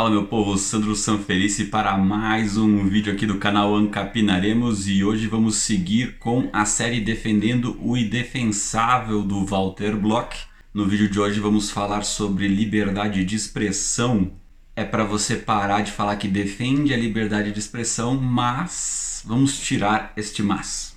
[0.00, 5.26] Fala meu povo, Sandro Sanfelice para mais um vídeo aqui do canal Ancapinaremos e hoje
[5.26, 10.34] vamos seguir com a série Defendendo o Indefensável do Walter Block.
[10.72, 14.32] No vídeo de hoje vamos falar sobre liberdade de expressão.
[14.74, 20.14] É para você parar de falar que defende a liberdade de expressão, mas vamos tirar
[20.16, 20.96] este mas.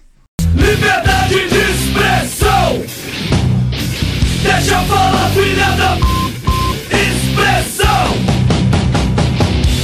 [0.55, 2.85] Liberdade de expressão
[4.43, 5.97] Deixa eu falar filha da
[6.97, 7.82] expressão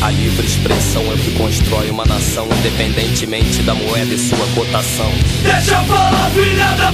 [0.10, 5.12] A livre expressão é o que constrói uma nação, independentemente da moeda e sua cotação.
[5.44, 6.92] Deixa eu falar filha da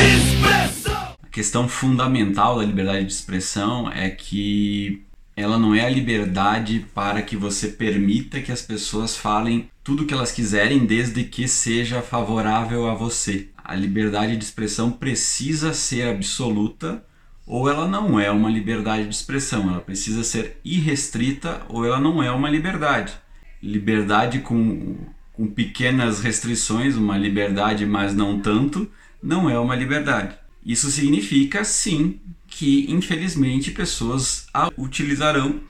[0.00, 5.02] expressão A questão fundamental da liberdade de expressão é que
[5.36, 10.06] ela não é a liberdade para que você permita que as pessoas falem tudo o
[10.06, 13.48] que elas quiserem desde que seja favorável a você.
[13.56, 17.02] A liberdade de expressão precisa ser absoluta
[17.46, 22.22] ou ela não é uma liberdade de expressão, ela precisa ser irrestrita ou ela não
[22.22, 23.14] é uma liberdade.
[23.62, 24.96] Liberdade com,
[25.32, 28.90] com pequenas restrições, uma liberdade, mas não tanto,
[29.22, 30.36] não é uma liberdade.
[30.64, 35.60] Isso significa, sim, que infelizmente pessoas a utilizarão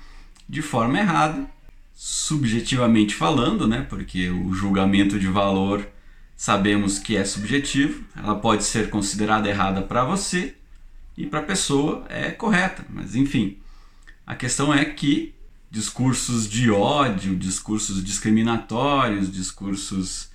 [0.49, 1.49] de forma errada,
[1.95, 3.85] subjetivamente falando, né?
[3.89, 5.87] Porque o julgamento de valor
[6.37, 10.55] sabemos que é subjetivo, ela pode ser considerada errada para você
[11.17, 13.59] e para a pessoa é correta, mas enfim.
[14.27, 15.35] A questão é que
[15.71, 20.31] discursos de ódio, discursos discriminatórios, discursos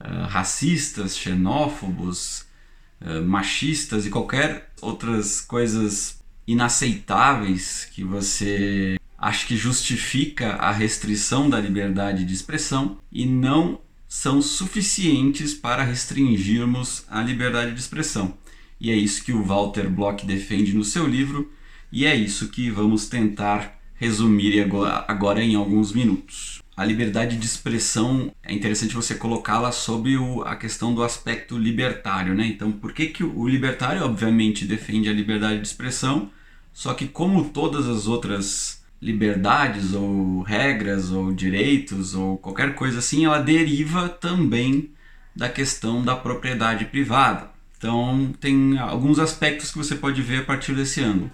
[0.00, 2.44] uh, racistas, xenófobos,
[3.00, 11.58] uh, machistas e qualquer outras coisas inaceitáveis que você acha que justifica a restrição da
[11.58, 18.36] liberdade de expressão e não são suficientes para restringirmos a liberdade de expressão.
[18.80, 21.50] E é isso que o Walter Block defende no seu livro,
[21.90, 24.66] e é isso que vamos tentar resumir
[25.06, 26.62] agora em alguns minutos.
[26.76, 32.34] A liberdade de expressão é interessante você colocá-la sob o, a questão do aspecto libertário,
[32.34, 32.46] né?
[32.46, 36.30] Então, por que, que o libertário, obviamente, defende a liberdade de expressão,
[36.72, 43.24] só que, como todas as outras liberdades, ou regras, ou direitos, ou qualquer coisa assim,
[43.24, 44.90] ela deriva também
[45.36, 47.53] da questão da propriedade privada.
[47.84, 51.30] Então, tem alguns aspectos que você pode ver a partir desse ângulo.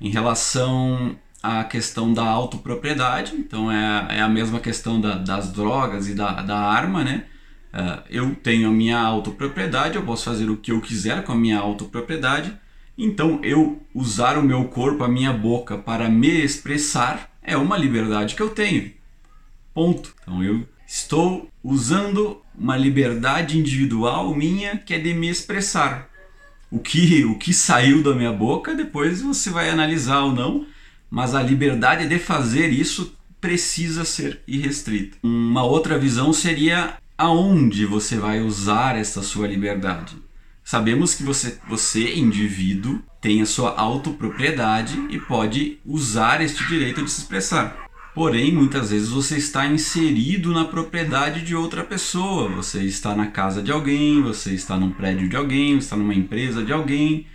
[0.00, 6.08] Em relação à questão da autopropriedade, então é, é a mesma questão da, das drogas
[6.08, 7.24] e da, da arma, né?
[7.74, 11.36] Uh, eu tenho a minha autopropriedade, eu posso fazer o que eu quiser com a
[11.36, 12.56] minha autopropriedade,
[12.96, 18.36] então eu usar o meu corpo, a minha boca para me expressar é uma liberdade
[18.36, 18.92] que eu tenho.
[19.74, 20.14] Ponto.
[20.22, 26.10] Então eu estou usando uma liberdade individual minha que é de me expressar.
[26.68, 30.66] O que, o que saiu da minha boca, depois você vai analisar ou não,
[31.08, 35.16] mas a liberdade de fazer isso precisa ser irrestrita.
[35.22, 40.16] Uma outra visão seria aonde você vai usar essa sua liberdade.
[40.64, 47.10] Sabemos que você, você indivíduo, tem a sua autopropriedade e pode usar este direito de
[47.10, 47.89] se expressar.
[48.20, 52.50] Porém, muitas vezes você está inserido na propriedade de outra pessoa.
[52.50, 56.14] Você está na casa de alguém, você está num prédio de alguém, você está numa
[56.14, 57.26] empresa de alguém.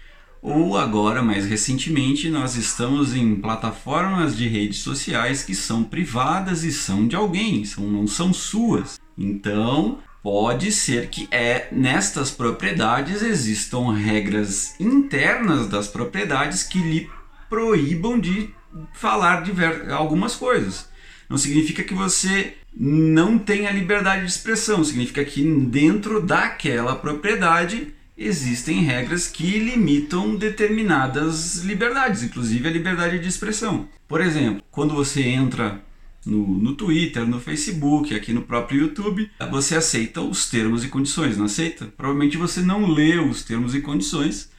[0.44, 6.72] Ou agora, mais recentemente, nós estamos em plataformas de redes sociais que são privadas e
[6.72, 9.00] são de alguém, são, não são suas.
[9.18, 17.10] Então, pode ser que é nestas propriedades existam regras internas das propriedades que lhe
[17.50, 18.54] proíbam de
[18.94, 19.44] falar
[19.92, 20.90] algumas coisas.
[21.30, 28.82] Não significa que você não tenha liberdade de expressão, significa que dentro daquela propriedade existem
[28.82, 33.88] regras que limitam determinadas liberdades, inclusive a liberdade de expressão.
[34.08, 35.82] Por exemplo, quando você entra
[36.26, 41.38] no, no Twitter, no Facebook, aqui no próprio YouTube, você aceita os termos e condições,
[41.38, 41.86] não aceita?
[41.98, 44.50] Provavelmente você não lê os termos e condições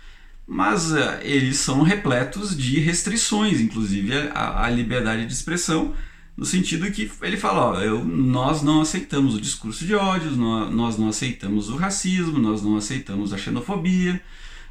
[0.46, 5.92] mas uh, eles são repletos de restrições, inclusive a, liberdade de expressão,
[6.36, 10.72] no sentido que ele fala: ó, eu, nós não aceitamos o discurso de ódio, nós,
[10.72, 14.22] nós não aceitamos o racismo, nós não aceitamos a xenofobia,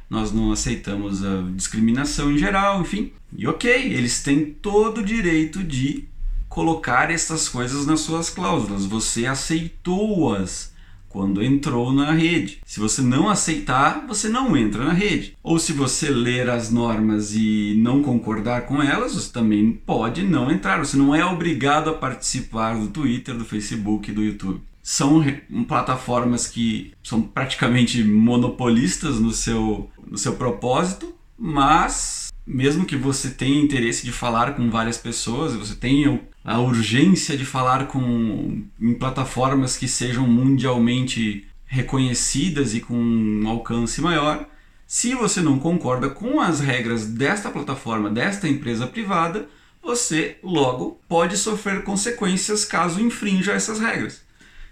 [0.08, 3.12] nós não aceitamos a discriminação em geral, enfim.
[3.36, 6.08] E ok, eles têm todo o direito de
[6.48, 10.74] colocar essas coisas nas suas cláusulas, você aceitou-as
[11.16, 12.58] quando entrou na rede.
[12.66, 15.34] Se você não aceitar, você não entra na rede.
[15.42, 20.50] Ou se você ler as normas e não concordar com elas, você também pode não
[20.50, 20.78] entrar.
[20.78, 24.60] Você não é obrigado a participar do Twitter, do Facebook, do YouTube.
[24.82, 25.24] São
[25.66, 33.58] plataformas que são praticamente monopolistas no seu, no seu propósito, mas mesmo que você tenha
[33.58, 39.76] interesse de falar com várias pessoas, você tenha a urgência de falar com em plataformas
[39.76, 44.46] que sejam mundialmente reconhecidas e com um alcance maior,
[44.86, 49.48] se você não concorda com as regras desta plataforma, desta empresa privada,
[49.82, 54.24] você logo pode sofrer consequências caso infrinja essas regras.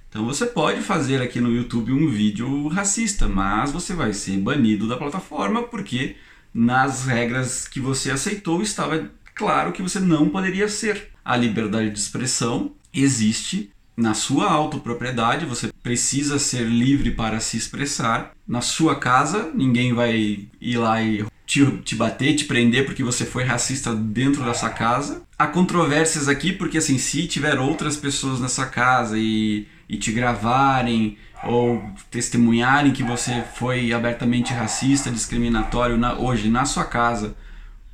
[0.08, 4.86] Então você pode fazer aqui no YouTube um vídeo racista, mas você vai ser banido
[4.86, 6.14] da plataforma porque
[6.54, 11.13] nas regras que você aceitou estava claro que você não poderia ser.
[11.24, 18.32] A liberdade de expressão existe na sua autopropriedade, você precisa ser livre para se expressar.
[18.46, 23.24] Na sua casa, ninguém vai ir lá e te, te bater, te prender porque você
[23.24, 25.22] foi racista dentro dessa casa.
[25.38, 31.16] Há controvérsias aqui porque, assim, se tiver outras pessoas nessa casa e, e te gravarem
[31.44, 37.36] ou testemunharem que você foi abertamente racista, discriminatório na, hoje na sua casa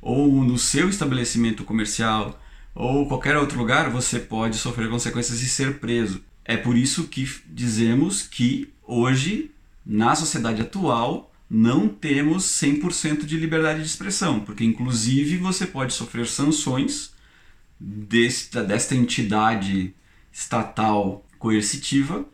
[0.01, 2.39] ou no seu estabelecimento comercial
[2.73, 6.23] ou qualquer outro lugar, você pode sofrer consequências e ser preso.
[6.45, 9.51] É por isso que dizemos que hoje,
[9.85, 16.25] na sociedade atual, não temos 100% de liberdade de expressão, porque inclusive você pode sofrer
[16.25, 17.11] sanções
[17.79, 19.93] desta, desta entidade
[20.31, 22.25] estatal coercitiva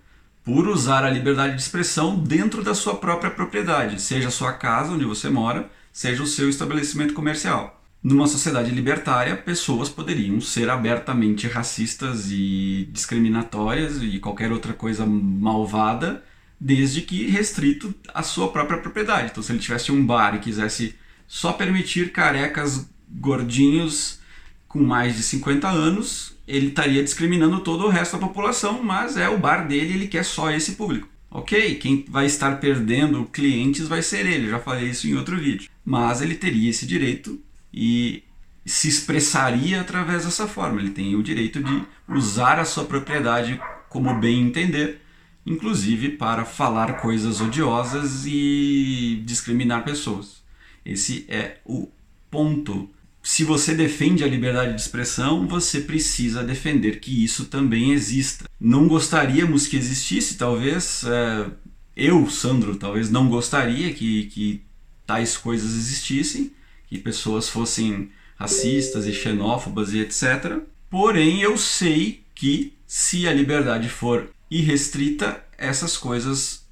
[0.43, 4.93] por usar a liberdade de expressão dentro da sua própria propriedade, seja a sua casa
[4.93, 7.76] onde você mora, seja o seu estabelecimento comercial.
[8.01, 16.23] Numa sociedade libertária, pessoas poderiam ser abertamente racistas e discriminatórias e qualquer outra coisa malvada,
[16.59, 19.29] desde que restrito à sua própria propriedade.
[19.31, 20.95] Então, se ele tivesse um bar e quisesse
[21.27, 24.19] só permitir carecas gordinhos
[24.67, 29.27] com mais de 50 anos, ele estaria discriminando todo o resto da população, mas é
[29.27, 31.09] o bar dele, ele quer só esse público.
[31.29, 35.69] Ok, quem vai estar perdendo clientes vai ser ele, já falei isso em outro vídeo.
[35.83, 37.39] Mas ele teria esse direito
[37.73, 38.23] e
[38.65, 40.79] se expressaria através dessa forma.
[40.79, 43.59] Ele tem o direito de usar a sua propriedade
[43.89, 45.01] como bem entender,
[45.45, 50.43] inclusive para falar coisas odiosas e discriminar pessoas.
[50.85, 51.89] Esse é o
[52.29, 52.89] ponto.
[53.23, 58.45] Se você defende a liberdade de expressão, você precisa defender que isso também exista.
[58.59, 61.03] Não gostaríamos que existisse, talvez.
[61.05, 61.51] É,
[61.95, 64.61] eu, Sandro, talvez não gostaria que, que
[65.05, 66.51] tais coisas existissem,
[66.87, 70.61] que pessoas fossem racistas e xenófobas e etc.
[70.89, 76.65] Porém, eu sei que se a liberdade for irrestrita, essas coisas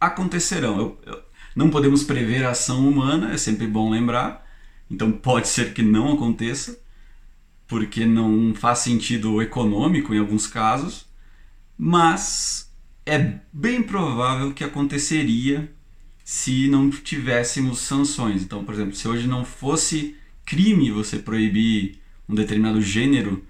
[0.00, 0.78] acontecerão.
[0.78, 1.22] Eu, eu,
[1.54, 4.46] não podemos prever a ação humana, é sempre bom lembrar.
[4.90, 6.78] Então pode ser que não aconteça,
[7.66, 11.06] porque não faz sentido econômico em alguns casos,
[11.78, 12.70] mas
[13.06, 15.72] é bem provável que aconteceria
[16.24, 18.42] se não tivéssemos sanções.
[18.42, 21.98] Então, por exemplo, se hoje não fosse crime você proibir
[22.28, 23.44] um determinado gênero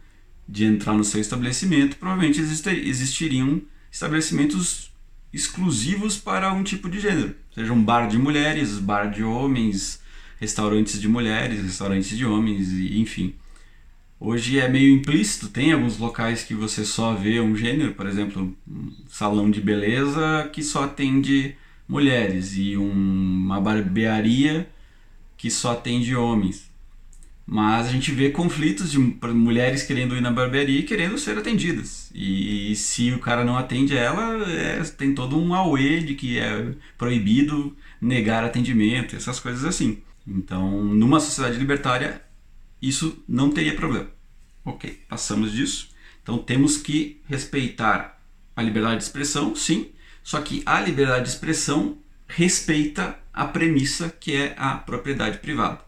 [0.49, 4.91] de entrar no seu estabelecimento, provavelmente existiriam estabelecimentos
[5.33, 10.01] exclusivos para um tipo de gênero, seja um bar de mulheres, bar de homens,
[10.39, 13.35] restaurantes de mulheres, restaurantes de homens, enfim.
[14.21, 18.57] Hoje é meio implícito, tem alguns locais que você só vê um gênero, por exemplo,
[18.69, 21.57] um salão de beleza que só atende
[21.93, 24.69] mulheres e um, uma barbearia
[25.37, 26.71] que só atende homens.
[27.47, 32.11] Mas a gente vê conflitos de mulheres querendo ir na barbearia e querendo ser atendidas.
[32.15, 36.39] E, e se o cara não atende ela, é, tem todo um auê de que
[36.39, 39.99] é proibido negar atendimento, essas coisas assim.
[40.27, 42.23] Então, numa sociedade libertária,
[42.81, 44.09] isso não teria problema.
[44.65, 45.89] Ok, passamos disso.
[46.23, 48.19] Então, temos que respeitar
[48.55, 49.89] a liberdade de expressão, sim,
[50.23, 51.97] só que a liberdade de expressão
[52.29, 55.81] respeita a premissa que é a propriedade privada.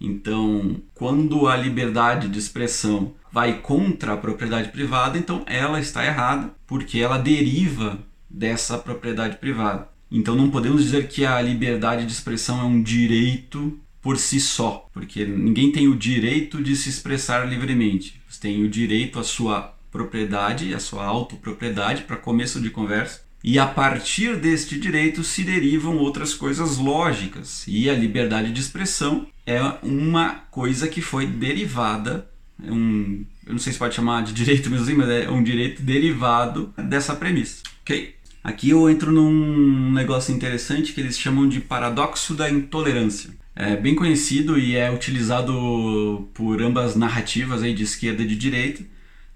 [0.00, 6.50] Então, quando a liberdade de expressão vai contra a propriedade privada, então ela está errada,
[6.66, 9.88] porque ela deriva dessa propriedade privada.
[10.10, 14.88] Então, não podemos dizer que a liberdade de expressão é um direito por si só,
[14.92, 18.20] porque ninguém tem o direito de se expressar livremente.
[18.28, 23.60] Você tem o direito à sua propriedade, à sua autopropriedade, para começo de conversa, e
[23.60, 27.62] a partir deste direito se derivam outras coisas lógicas.
[27.68, 32.28] E a liberdade de expressão é uma coisa que foi derivada,
[32.60, 35.44] é um, eu não sei se pode chamar de direito mesmo assim, mas é um
[35.44, 37.62] direito derivado dessa premissa.
[37.82, 38.16] Ok?
[38.42, 43.30] Aqui eu entro num negócio interessante que eles chamam de paradoxo da intolerância.
[43.54, 48.82] É bem conhecido e é utilizado por ambas narrativas aí de esquerda e de direita.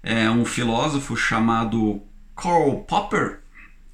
[0.03, 2.01] É um filósofo chamado
[2.35, 3.40] Karl Popper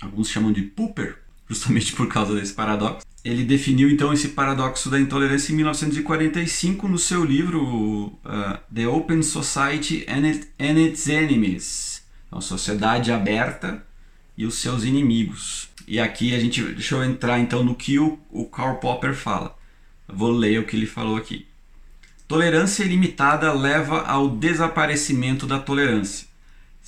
[0.01, 1.17] alguns chamam de Popper,
[1.49, 3.05] justamente por causa desse paradoxo.
[3.23, 9.21] ele definiu então esse paradoxo da intolerância em 1945 no seu livro uh, The Open
[9.23, 13.83] Society and, it, and Its Enemies, a sociedade aberta
[14.37, 15.69] e os seus inimigos.
[15.87, 19.57] E aqui a gente, deixa eu entrar então no que o, o Karl Popper fala.
[20.07, 21.47] vou ler o que ele falou aqui.
[22.27, 26.26] Tolerância ilimitada leva ao desaparecimento da tolerância.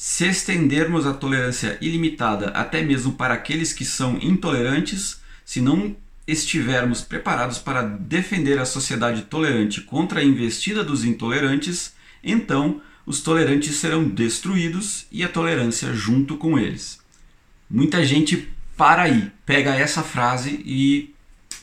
[0.01, 5.93] Se estendermos a tolerância ilimitada até mesmo para aqueles que são intolerantes, se não
[6.25, 13.75] estivermos preparados para defender a sociedade tolerante contra a investida dos intolerantes, então os tolerantes
[13.75, 17.01] serão destruídos e a tolerância junto com eles.
[17.69, 21.13] Muita gente para aí, pega essa frase e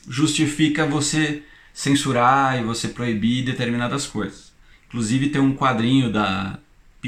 [0.07, 4.53] justifica você censurar e você proibir determinadas coisas.
[4.89, 6.59] Inclusive tem um quadrinho da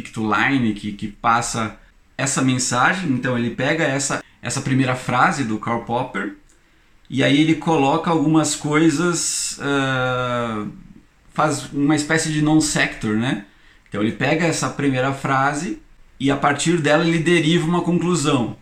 [0.00, 1.78] Pictoline que, que passa
[2.16, 6.36] essa mensagem, então ele pega essa, essa primeira frase do Karl Popper
[7.10, 10.68] e aí ele coloca algumas coisas, uh,
[11.32, 13.46] faz uma espécie de non-sector, né?
[13.88, 15.80] Então ele pega essa primeira frase
[16.20, 18.56] e a partir dela ele deriva uma conclusão.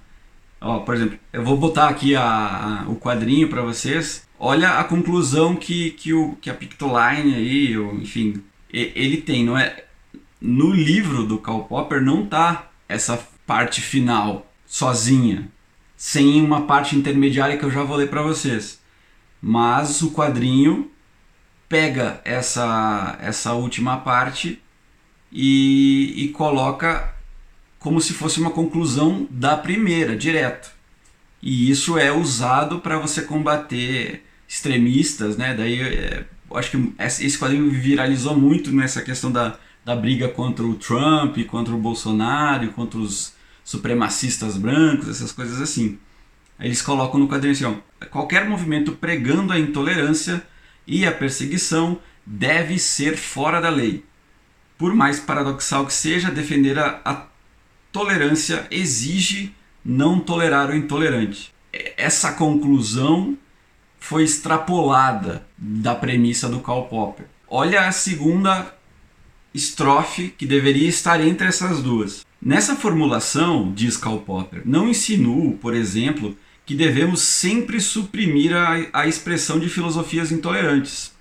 [0.61, 4.27] Ó, por exemplo, eu vou botar aqui a, a o quadrinho para vocês.
[4.39, 9.57] Olha a conclusão que, que, o, que a Pictoline aí, ou, enfim, ele tem, não
[9.57, 9.86] é?
[10.41, 15.51] No livro do Karl Popper não tá essa parte final sozinha
[15.97, 18.81] sem uma parte intermediária que eu já vou ler para vocês.
[19.41, 20.91] Mas o quadrinho
[21.69, 24.61] pega essa, essa última parte
[25.33, 27.15] e, e coloca
[27.79, 30.71] como se fosse uma conclusão da primeira, direto.
[31.43, 35.55] E isso é usado para você combater extremistas, né?
[35.55, 36.25] Daí é,
[36.55, 41.73] acho que esse quadrinho viralizou muito nessa questão da, da briga contra o Trump, contra
[41.73, 45.97] o Bolsonaro, contra os supremacistas brancos, essas coisas assim.
[46.59, 50.45] Eles colocam no quadrinho assim, ó, qualquer movimento pregando a intolerância
[50.89, 54.05] e a perseguição deve ser fora da lei.
[54.77, 57.27] Por mais paradoxal que seja, defender a, a
[57.93, 61.55] tolerância exige não tolerar o intolerante.
[61.97, 63.39] Essa conclusão
[64.01, 67.27] foi extrapolada da premissa do Karl Popper.
[67.49, 68.76] Olha a segunda
[69.57, 72.25] estrofe que deveria estar entre essas duas.
[72.41, 79.07] Nessa formulação, diz Karl Popper, não insinuo, por exemplo, que devemos sempre suprimir a, a
[79.07, 81.13] expressão de filosofias intolerantes,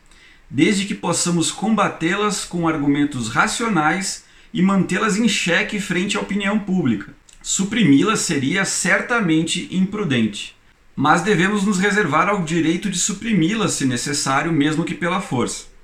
[0.49, 7.13] desde que possamos combatê-las com argumentos racionais e mantê-las em xeque frente à opinião pública.
[7.41, 10.55] Suprimi-las seria certamente imprudente,
[10.95, 15.74] mas devemos nos reservar ao direito de suprimi-las se necessário, mesmo que pela força.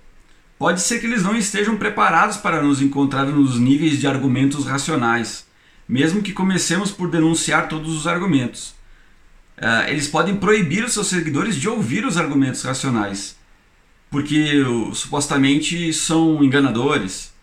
[0.61, 5.43] Pode ser que eles não estejam preparados para nos encontrar nos níveis de argumentos racionais,
[5.89, 8.75] mesmo que comecemos por denunciar todos os argumentos.
[9.57, 13.35] Uh, eles podem proibir os seus seguidores de ouvir os argumentos racionais,
[14.11, 14.63] porque
[14.93, 17.33] supostamente são enganadores,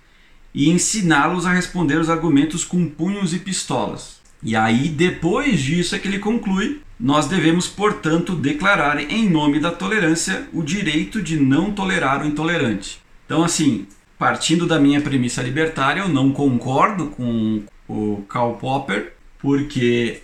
[0.55, 4.21] e ensiná-los a responder os argumentos com punhos e pistolas.
[4.41, 9.73] E aí, depois disso, é que ele conclui: nós devemos, portanto, declarar em nome da
[9.73, 13.08] tolerância o direito de não tolerar o intolerante.
[13.29, 13.87] Então, assim,
[14.19, 20.23] partindo da minha premissa libertária, eu não concordo com o Karl Popper, porque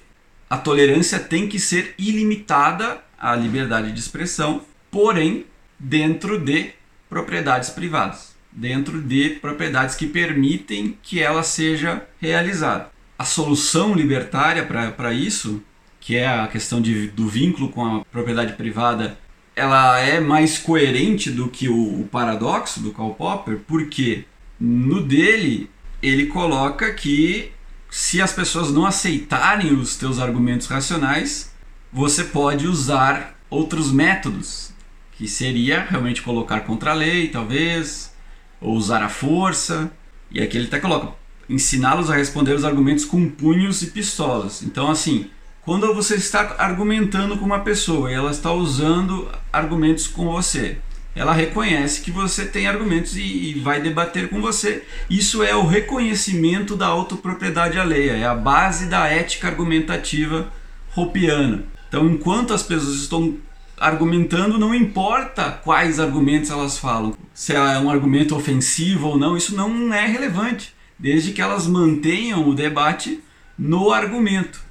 [0.49, 5.45] a tolerância tem que ser ilimitada à liberdade de expressão, porém
[5.79, 6.71] dentro de
[7.07, 12.89] propriedades privadas, dentro de propriedades que permitem que ela seja realizada.
[13.19, 15.63] A solução libertária para isso,
[16.01, 19.19] que é a questão de, do vínculo com a propriedade privada
[19.57, 24.25] ela é mais coerente do que o, o paradoxo do Karl Popper, porque
[24.59, 25.71] no dele
[26.03, 27.53] ele coloca que
[27.91, 31.53] se as pessoas não aceitarem os teus argumentos racionais,
[31.93, 34.73] você pode usar outros métodos,
[35.13, 38.13] que seria realmente colocar contra a lei, talvez,
[38.61, 39.93] ou usar a força.
[40.31, 41.13] E aqui ele até coloca
[41.49, 44.63] ensiná-los a responder os argumentos com punhos e pistolas.
[44.63, 45.31] Então, assim,
[45.65, 50.77] quando você está argumentando com uma pessoa e ela está usando argumentos com você,
[51.17, 54.85] ela reconhece que você tem argumentos e, e, vai debater com você.
[55.09, 60.53] Isso é o reconhecimento da autopropriedade alheia, é a base da ética argumentativa
[60.95, 61.65] hopiana.
[61.89, 63.39] Então, enquanto as pessoas estão
[63.79, 69.57] argumentando, não importa quais argumentos elas falam, se é um argumento ofensivo ou não, isso
[69.57, 73.23] não é relevante, desde que elas mantenham o debate
[73.59, 74.65] no argumento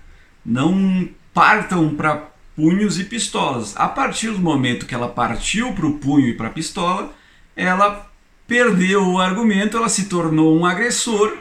[0.46, 3.76] não partam para punhos e pistolas.
[3.76, 7.14] A partir do momento que ela partiu para o punho e para a pistola,
[7.56, 8.10] ela
[8.48, 11.38] perdeu o argumento, ela se tornou um agressor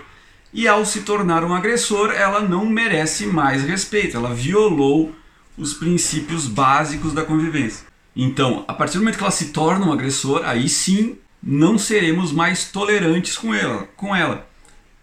[0.53, 5.15] e ao se tornar um agressor, ela não merece mais respeito, ela violou
[5.57, 7.87] os princípios básicos da convivência.
[8.15, 12.33] Então, a partir do momento que ela se torna um agressor, aí sim não seremos
[12.33, 14.47] mais tolerantes com ela, com ela.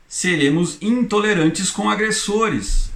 [0.07, 2.88] Seremos intolerantes com agressores.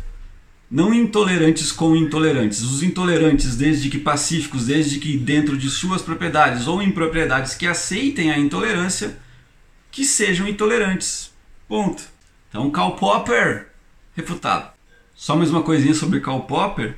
[0.74, 2.63] Não intolerantes com intolerantes.
[2.63, 7.68] Os intolerantes, desde que pacíficos, desde que dentro de suas propriedades ou em propriedades que
[7.68, 9.15] aceitem a intolerância,
[9.92, 11.32] que sejam intolerantes.
[11.68, 12.01] Ponto.
[12.50, 13.68] Então, Karl Popper,
[14.15, 14.72] refutado.
[15.13, 16.98] Só mais uma coisinha sobre Karl Popper.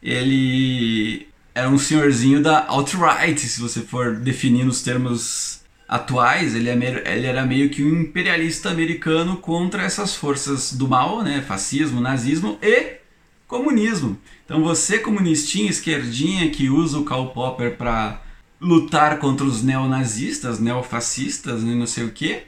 [0.00, 6.76] Ele era um senhorzinho da alt-right, se você for definir nos termos atuais, ele, é
[6.76, 11.42] meio, ele, era meio que um imperialista americano contra essas forças do mal, né?
[11.42, 13.04] Fascismo, nazismo e
[13.46, 14.18] comunismo.
[14.44, 18.20] Então você, comunistinha, esquerdinha, que usa o Karl Popper para
[18.60, 22.42] lutar contra os neonazistas, neofascistas e não sei o que,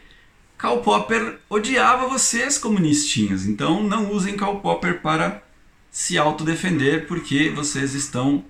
[0.57, 3.47] Karl Popper odiava vocês, comunistinhas.
[3.47, 5.43] Então não usem Karl Popper para
[5.91, 8.45] se autodefender, porque vocês estão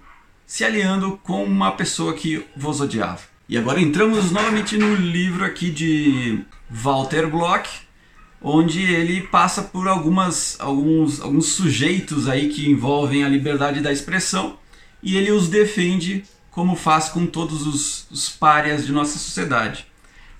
[0.46, 3.20] se aliando com uma pessoa que vos odiava.
[3.48, 6.40] E agora entramos novamente no livro aqui de
[6.70, 7.68] Walter Bloch,
[8.40, 14.58] onde ele passa por algumas, alguns, alguns sujeitos aí que envolvem a liberdade da expressão
[15.02, 19.86] e ele os defende como faz com todos os, os párias de nossa sociedade.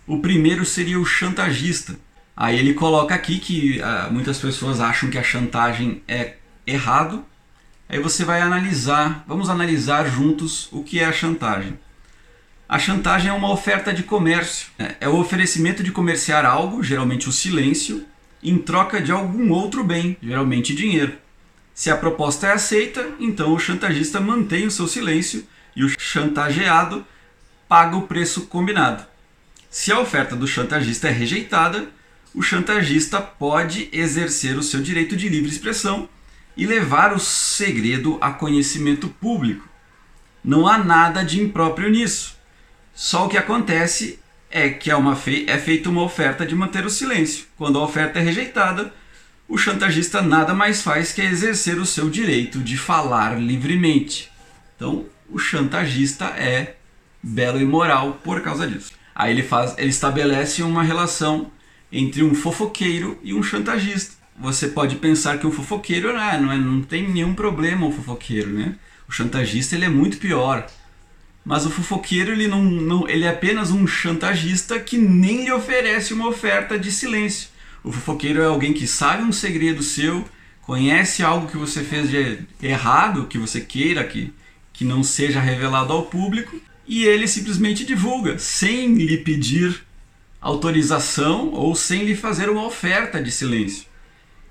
[0.06, 1.98] O primeiro seria o chantagista.
[2.36, 6.36] Aí ele coloca aqui que uh, muitas pessoas acham que a chantagem é
[6.66, 7.24] errado.
[7.88, 11.78] Aí você vai analisar, vamos analisar juntos o que é a chantagem.
[12.68, 14.68] A chantagem é uma oferta de comércio.
[14.78, 14.94] Né?
[15.00, 18.04] É o oferecimento de comerciar algo, geralmente o silêncio,
[18.42, 21.14] em troca de algum outro bem, geralmente dinheiro.
[21.74, 27.06] Se a proposta é aceita, então o chantagista mantém o seu silêncio e o chantageado
[27.66, 29.02] paga o preço combinado.
[29.70, 31.88] Se a oferta do chantagista é rejeitada,
[32.34, 36.06] o chantagista pode exercer o seu direito de livre expressão
[36.54, 39.66] e levar o segredo a conhecimento público.
[40.44, 42.37] Não há nada de impróprio nisso.
[43.00, 44.18] Só o que acontece
[44.50, 47.46] é que é, uma fei é feita uma oferta de manter o silêncio.
[47.56, 48.92] Quando a oferta é rejeitada,
[49.46, 54.32] o chantagista nada mais faz que exercer o seu direito de falar livremente.
[54.74, 56.74] Então, o chantagista é
[57.22, 58.90] belo e moral por causa disso.
[59.14, 61.52] Aí ele faz, ele estabelece uma relação
[61.92, 64.16] entre um fofoqueiro e um chantagista.
[64.36, 68.50] Você pode pensar que o fofoqueiro ah, não, é, não tem nenhum problema o fofoqueiro,
[68.50, 68.74] né?
[69.08, 70.66] O chantagista ele é muito pior.
[71.48, 76.12] Mas o fofoqueiro ele não, não, ele é apenas um chantagista que nem lhe oferece
[76.12, 77.48] uma oferta de silêncio.
[77.82, 80.28] O fofoqueiro é alguém que sabe um segredo seu,
[80.60, 84.30] conhece algo que você fez de errado, que você queira que,
[84.74, 89.86] que não seja revelado ao público, e ele simplesmente divulga, sem lhe pedir
[90.42, 93.86] autorização ou sem lhe fazer uma oferta de silêncio.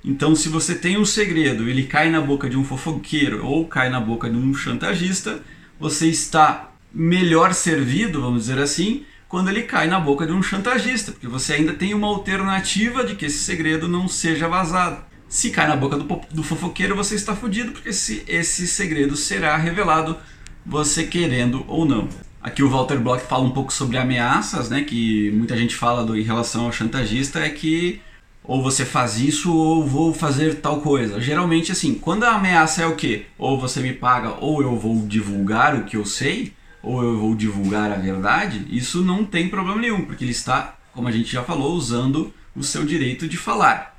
[0.04, 3.88] Então, se você tem um segredo, ele cai na boca de um fofoqueiro ou cai
[3.88, 5.44] na boca de um chantagista,
[5.80, 11.12] você está melhor servido, vamos dizer assim, quando ele cai na boca de um chantagista,
[11.12, 15.06] porque você ainda tem uma alternativa de que esse segredo não seja vazado.
[15.28, 19.58] Se cai na boca do, do fofoqueiro, você está fudido, porque esse, esse segredo será
[19.58, 20.18] revelado,
[20.66, 22.08] você querendo ou não.
[22.42, 26.18] Aqui o Walter Block fala um pouco sobre ameaças, né, que muita gente fala do,
[26.18, 28.02] em relação ao chantagista, é que
[28.42, 31.20] ou você faz isso ou vou fazer tal coisa.
[31.20, 33.26] Geralmente assim, quando a ameaça é o quê?
[33.38, 36.54] Ou você me paga ou eu vou divulgar o que eu sei,
[36.88, 41.08] ou eu vou divulgar a verdade, isso não tem problema nenhum, porque ele está, como
[41.08, 43.98] a gente já falou, usando o seu direito de falar,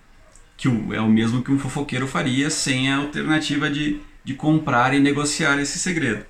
[0.57, 5.01] que é o mesmo que um fofoqueiro faria sem a alternativa de, de comprar e
[5.01, 6.25] negociar esse segredo.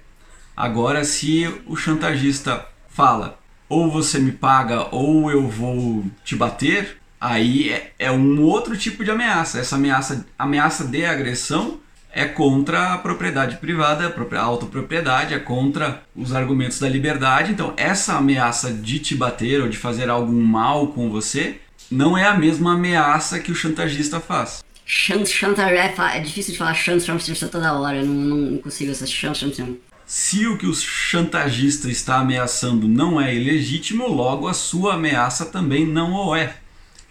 [0.56, 7.70] Agora, se o chantagista fala, ou você me paga ou eu vou te bater, aí
[7.70, 9.60] é, é um outro tipo de ameaça.
[9.60, 11.78] Essa ameaça, ameaça de agressão
[12.18, 17.52] é contra a propriedade privada, a autopropriedade, é contra os argumentos da liberdade.
[17.52, 22.26] Então, essa ameaça de te bater ou de fazer algum mal com você não é
[22.26, 24.64] a mesma ameaça que o chantagista faz.
[24.84, 29.68] Chantar é, é difícil de falar chantar toda hora, não, não consigo essa chantar.
[30.04, 35.86] Se o que o chantagista está ameaçando não é ilegítimo, logo a sua ameaça também
[35.86, 36.56] não o é.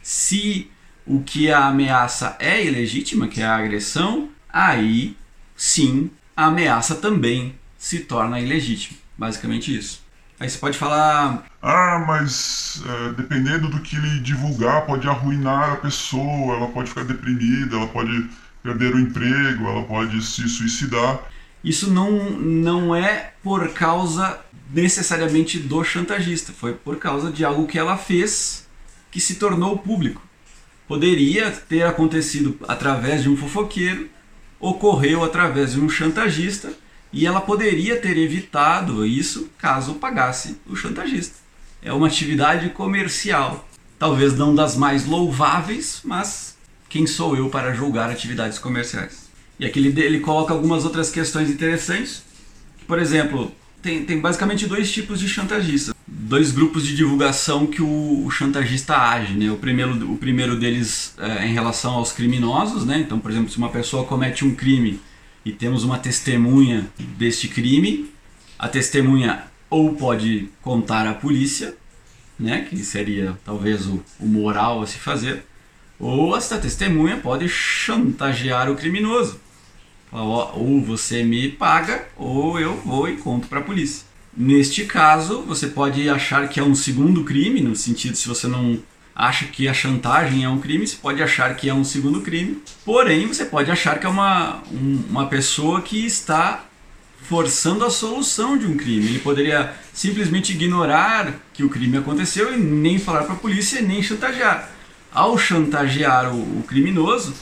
[0.02, 0.70] Se
[1.06, 5.15] o que a ameaça é ilegítima, que é a agressão, aí
[5.56, 8.98] sim a ameaça também se torna ilegítima.
[9.17, 10.02] Basicamente isso.
[10.39, 11.46] Aí você pode falar.
[11.62, 17.04] Ah, mas é, dependendo do que ele divulgar, pode arruinar a pessoa, ela pode ficar
[17.04, 18.30] deprimida, ela pode
[18.62, 21.20] perder o emprego, ela pode se suicidar.
[21.63, 24.39] Isso não, não é por causa
[24.72, 28.67] necessariamente do chantagista, foi por causa de algo que ela fez
[29.10, 30.22] que se tornou público.
[30.88, 34.08] Poderia ter acontecido através de um fofoqueiro
[34.60, 36.72] ocorreu através de um chantagista
[37.12, 41.36] e ela poderia ter evitado isso caso pagasse o chantagista.
[41.82, 43.67] É uma atividade comercial,
[43.98, 46.58] talvez não das mais louváveis, mas
[46.89, 49.28] quem sou eu para julgar atividades comerciais?
[49.60, 52.24] E aqui ele, ele coloca algumas outras questões interessantes.
[52.88, 55.94] Por exemplo, tem, tem basicamente dois tipos de chantagistas.
[56.08, 59.34] Dois grupos de divulgação que o, o chantagista age.
[59.34, 59.52] Né?
[59.52, 62.86] O, primeiro, o primeiro deles é em relação aos criminosos.
[62.86, 63.00] Né?
[63.00, 65.00] Então, por exemplo, se uma pessoa comete um crime
[65.46, 68.10] e temos uma testemunha deste crime,
[68.60, 71.76] a testemunha ou pode contar à polícia,
[72.40, 75.44] né, que seria talvez o, o moral a se fazer,
[76.00, 79.40] ou esta testemunha pode chantagear o criminoso.
[80.12, 84.06] Ou você me paga, ou eu vou e conto para a polícia.
[84.36, 88.80] Neste caso, você pode achar que é um segundo crime, no sentido se você não
[89.15, 92.62] acha que a chantagem é um crime, você pode achar que é um segundo crime.
[92.86, 96.63] Porém, você pode achar que é uma, um, uma pessoa que está
[97.24, 99.08] forçando a solução de um crime.
[99.08, 104.04] Ele poderia simplesmente ignorar que o crime aconteceu e nem falar para a polícia, nem
[104.04, 104.70] chantagear.
[105.12, 107.34] Ao chantagear o, o criminoso,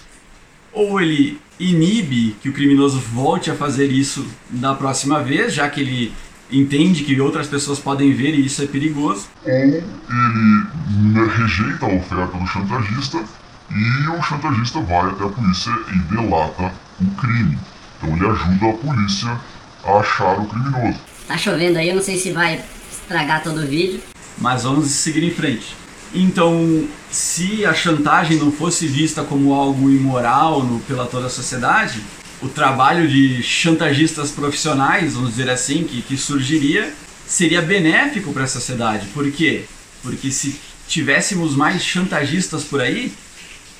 [0.75, 5.79] ou ele inibe que o criminoso volte a fazer isso da próxima vez, já que
[5.79, 6.13] ele
[6.51, 9.27] entende que outras pessoas podem ver e isso é perigoso.
[9.43, 13.23] Ou ele né, rejeita a oferta do chantagista
[13.71, 17.57] e o chantagista vai até a polícia e delata o crime.
[17.97, 19.39] Então ele ajuda a polícia
[19.85, 20.99] a achar o criminoso.
[21.25, 24.01] Tá chovendo aí, eu não sei se vai estragar todo o vídeo.
[24.37, 25.84] Mas vamos seguir em frente.
[26.15, 32.01] Então, se a chantagem não fosse vista como algo imoral no, pela toda a sociedade,
[32.41, 36.93] o trabalho de chantagistas profissionais, vamos dizer assim, que, que surgiria,
[37.27, 39.07] seria benéfico para a sociedade.
[39.07, 39.65] Por quê?
[40.01, 43.11] Porque se tivéssemos mais chantagistas por aí,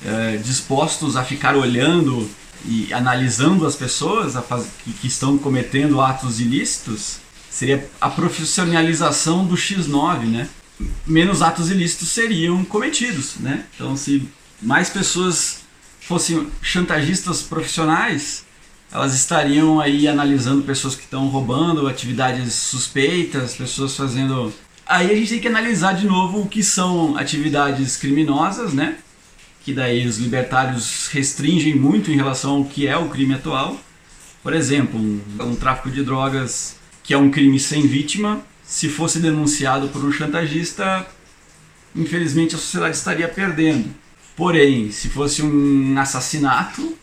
[0.04, 2.28] é, dispostos a ficar olhando
[2.66, 4.66] e analisando as pessoas faz...
[5.00, 7.18] que estão cometendo atos ilícitos,
[7.50, 10.48] seria a profissionalização do X9, né?
[11.06, 13.64] Menos atos ilícitos seriam cometidos, né?
[13.74, 14.28] Então, se
[14.60, 15.60] mais pessoas
[16.00, 18.44] fossem chantagistas profissionais,
[18.92, 24.52] elas estariam aí analisando pessoas que estão roubando, atividades suspeitas, pessoas fazendo.
[24.86, 28.96] Aí a gente tem que analisar de novo o que são atividades criminosas, né?
[29.64, 33.80] Que daí os libertários restringem muito em relação ao que é o crime atual.
[34.42, 39.20] Por exemplo, um, um tráfico de drogas que é um crime sem vítima, se fosse
[39.20, 41.06] denunciado por um chantagista,
[41.94, 43.88] infelizmente a sociedade estaria perdendo.
[44.36, 46.96] Porém, se fosse um assassinato,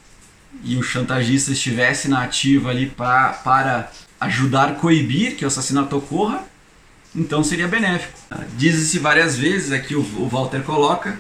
[0.64, 5.98] e o chantagista estivesse na ativa ali pra, para ajudar a coibir que o assassinato
[5.98, 6.44] ocorra,
[7.16, 8.18] então seria benéfico.
[8.56, 11.20] Diz-se várias vezes, aqui o, o Walter coloca,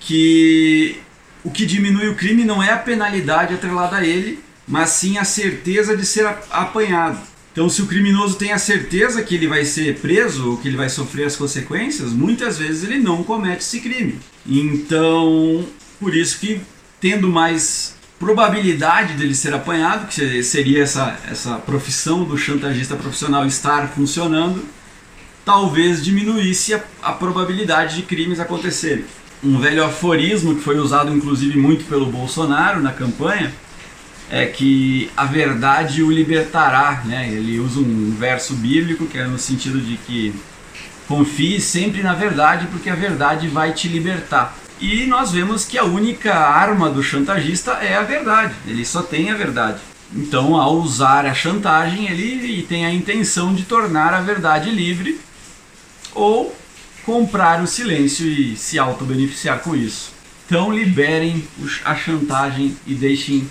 [0.00, 1.00] que
[1.44, 5.24] o que diminui o crime não é a penalidade atrelada a ele, mas sim a
[5.24, 7.20] certeza de ser apanhado.
[7.56, 10.76] Então, se o criminoso tem a certeza que ele vai ser preso ou que ele
[10.76, 14.20] vai sofrer as consequências, muitas vezes ele não comete esse crime.
[14.46, 15.64] Então,
[15.98, 16.60] por isso que
[17.00, 23.88] tendo mais probabilidade dele ser apanhado, que seria essa, essa profissão do chantagista profissional estar
[23.88, 24.62] funcionando,
[25.42, 29.06] talvez diminuísse a, a probabilidade de crimes acontecerem.
[29.42, 33.50] Um velho aforismo que foi usado inclusive muito pelo Bolsonaro na campanha
[34.30, 37.28] é que a verdade o libertará, né?
[37.30, 40.34] Ele usa um verso bíblico que é no sentido de que
[41.06, 44.56] confie sempre na verdade porque a verdade vai te libertar.
[44.80, 49.30] E nós vemos que a única arma do chantagista é a verdade, ele só tem
[49.30, 49.80] a verdade.
[50.14, 55.18] Então, ao usar a chantagem, ele tem a intenção de tornar a verdade livre
[56.14, 56.56] ou
[57.04, 60.12] comprar o silêncio e se auto-beneficiar com isso.
[60.46, 61.42] Então, liberem
[61.84, 63.48] a chantagem e deixem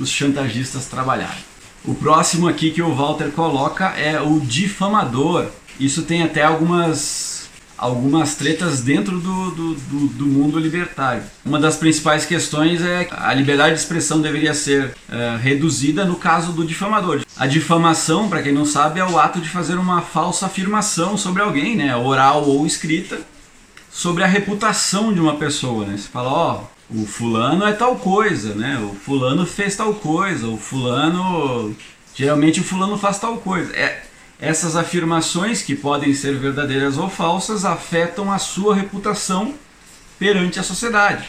[0.00, 1.44] os chantagistas trabalharem.
[1.84, 5.46] O próximo aqui que o Walter coloca é o difamador.
[5.78, 7.40] Isso tem até algumas
[7.76, 11.22] algumas tretas dentro do, do, do, do, mundo libertário.
[11.42, 16.16] Uma das principais questões é que a liberdade de expressão deveria ser é, reduzida no
[16.16, 17.22] caso do difamador.
[17.38, 21.40] A difamação, para quem não sabe, é o ato de fazer uma falsa afirmação sobre
[21.40, 23.18] alguém, né, oral ou escrita,
[23.90, 25.86] sobre a reputação de uma pessoa.
[25.86, 25.96] Né?
[25.96, 28.78] Você fala, ó, oh, o fulano é tal coisa, né?
[28.78, 31.74] O fulano fez tal coisa, o fulano
[32.14, 33.72] geralmente o fulano faz tal coisa.
[33.74, 34.02] É,
[34.40, 39.54] essas afirmações, que podem ser verdadeiras ou falsas, afetam a sua reputação
[40.18, 41.28] perante a sociedade.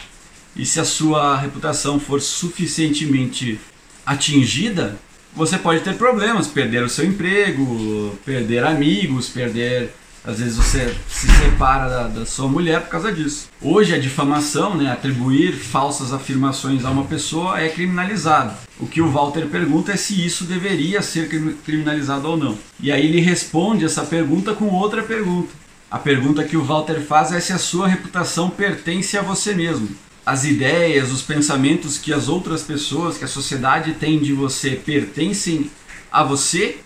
[0.56, 3.60] E se a sua reputação for suficientemente
[4.04, 4.98] atingida,
[5.34, 11.26] você pode ter problemas, perder o seu emprego, perder amigos, perder Às vezes você se
[11.26, 13.48] separa da, da, sua mulher por causa disso.
[13.60, 18.54] Hoje a difamação, né, atribuir falsas afirmações a uma pessoa é criminalizado.
[18.78, 21.28] O que o Walter pergunta é se isso deveria ser
[21.64, 22.56] criminalizado ou não.
[22.78, 25.48] E aí ele responde essa pergunta com outra pergunta.
[25.90, 29.88] A pergunta que o Walter faz é se a sua reputação pertence a você mesmo.
[30.24, 35.68] As ideias, os pensamentos que as outras pessoas, que a sociedade tem de você pertencem
[36.12, 36.78] a você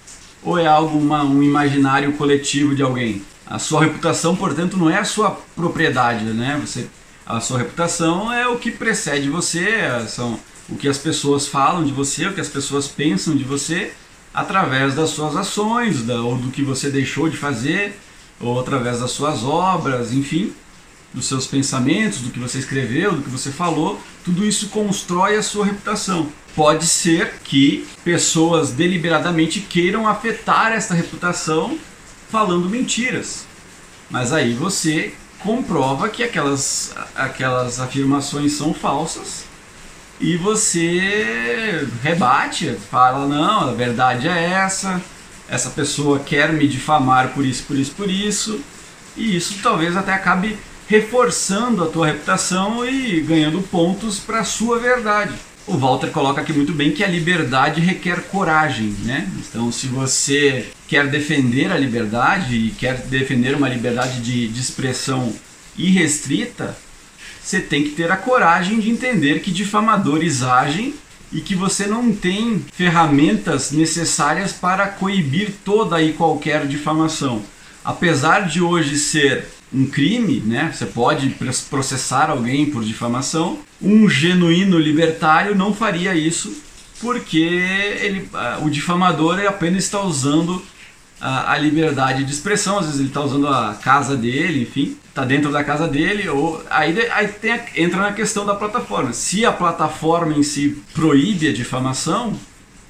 [0.43, 3.23] ou é algo uma, um imaginário coletivo de alguém?
[3.47, 6.61] A sua reputação, portanto, não é a sua propriedade, né?
[6.65, 6.89] Você,
[7.25, 9.67] a sua reputação é o que precede você,
[10.09, 13.93] são o que as pessoas falam de você, o que as pessoas pensam de você
[14.35, 17.99] através das suas ações, da, ou do que você deixou de fazer,
[18.41, 20.53] ou através das suas obras, enfim,
[21.15, 25.43] dos seus pensamentos, do que você escreveu, do que você falou, tudo isso constrói a
[25.43, 31.79] sua reputação pode ser que pessoas deliberadamente queiram afetar esta reputação
[32.31, 33.47] falando mentiras.
[34.11, 39.45] Mas aí você comprova que aquelas, aquelas afirmações são falsas
[40.19, 45.03] e você rebate, fala: não, a verdade é essa,
[45.49, 48.61] essa pessoa quer me difamar por isso, por isso, por isso,
[49.15, 50.57] e isso talvez até acabe
[50.89, 55.35] reforçando a tua reputação e ganhando pontos para a sua verdade
[55.67, 59.29] o Walter coloca aqui muito bem que a liberdade requer coragem, né?
[59.39, 65.33] Então, se você quer defender a liberdade e quer defender uma liberdade de, de expressão
[65.77, 66.77] irrestrita,
[67.43, 70.95] você tem que ter a coragem de entender que difamadores agem
[71.33, 77.43] e que você não tem ferramentas necessárias para coibir toda e qualquer difamação.
[77.85, 80.73] Apesar de hoje ser um crime, né?
[80.73, 81.37] Você pode
[81.69, 83.59] processar alguém por difamação.
[83.81, 86.65] Um genuíno libertário não faria isso
[87.01, 87.39] porque
[88.01, 88.29] ele,
[88.63, 90.63] o difamador apenas está usando
[91.21, 92.79] a, a, liberdade de expressão.
[92.79, 96.29] Às vezes ele está usando a casa dele, enfim, está dentro da casa dele.
[96.29, 99.13] Ou aí, aí tem, entra na questão da plataforma.
[99.13, 102.35] Se a plataforma em si proíbe a difamação,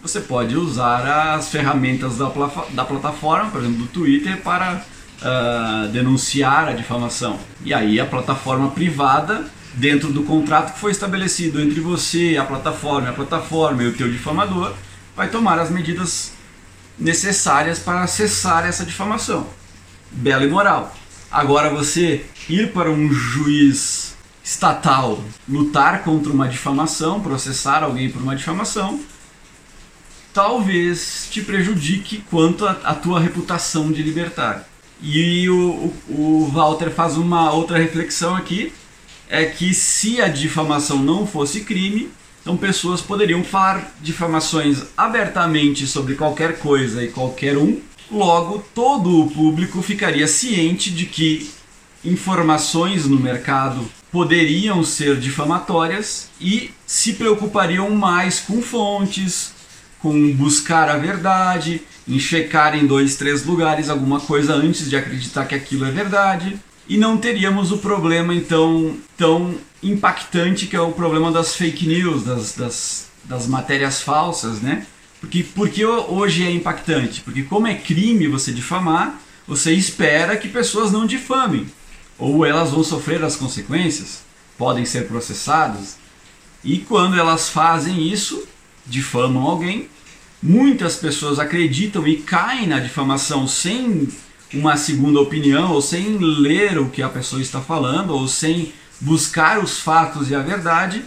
[0.01, 2.31] você pode usar as ferramentas da,
[2.71, 4.85] da plataforma, por exemplo, do Twitter, para
[5.23, 7.39] uh, denunciar a difamação.
[7.65, 13.11] E aí a plataforma privada, dentro do contrato que foi estabelecido entre você, a plataforma,
[13.11, 14.73] a plataforma e o teu difamador,
[15.15, 16.33] vai tomar as medidas
[16.99, 19.47] necessárias para cessar essa difamação.
[20.11, 20.95] Belo e moral.
[21.31, 28.37] Agora você ir para um juiz estatal lutar contra uma difamação, processar alguém por uma
[28.37, 29.01] difamação,
[30.33, 34.63] talvez te prejudique quanto à tua reputação de libertário.
[35.03, 38.73] E o, o, Walter faz uma outra reflexão aqui,
[39.29, 46.15] é que se a difamação não fosse crime, então pessoas poderiam falar difamações abertamente sobre
[46.15, 47.81] qualquer coisa e qualquer um,
[48.11, 51.51] logo todo o público ficaria ciente de que
[52.05, 59.53] informações no mercado poderiam ser difamatórias e se preocupariam mais com fontes,
[60.01, 65.45] com buscar a verdade, em checar em dois, três lugares alguma coisa antes de acreditar
[65.47, 66.59] que aquilo é verdade.
[66.89, 72.25] E não teríamos o problema então tão impactante que é o problema das fake news,
[72.25, 74.87] das, das, das matérias falsas, né?
[75.21, 77.23] Porque, porque hoje é impactante?
[77.23, 81.67] Porque como é crime você difamar, você espera que pessoas não difamem.
[82.19, 84.23] Ou elas vão sofrer as consequências,
[84.57, 85.97] podem ser processadas.
[86.63, 88.47] E quando elas fazem isso,
[88.87, 89.89] difamam alguém,
[90.43, 94.09] muitas pessoas acreditam e caem na difamação sem
[94.53, 99.63] uma segunda opinião, ou sem ler o que a pessoa está falando, ou sem buscar
[99.63, 101.05] os fatos e a verdade,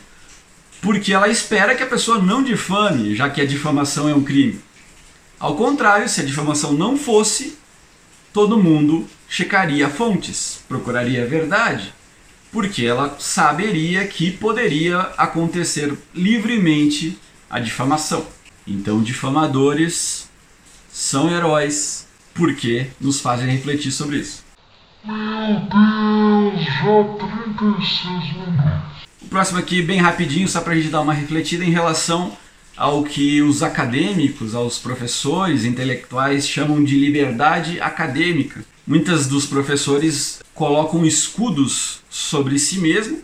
[0.82, 4.60] porque ela espera que a pessoa não difame, já que a difamação é um crime.
[5.40, 7.58] Ao contrário, se a difamação não fosse,
[8.34, 11.94] todo mundo checaria fontes, procuraria a verdade,
[12.52, 17.18] porque ela saberia que poderia acontecer livremente
[17.50, 18.26] a difamação.
[18.68, 20.30] Então, difamadores
[20.92, 24.44] são heróis porque nos fazem refletir sobre isso.
[25.04, 27.04] Meu Deus, já
[27.54, 28.90] 36 minutos.
[29.22, 32.38] O próximo aqui, bem rapidinho, só para a gente dar uma refletida em relação
[32.76, 38.64] ao que os acadêmicos, aos professores intelectuais chamam de liberdade acadêmica.
[38.88, 43.22] Muitos dos professores colocam escudos sobre si mesmo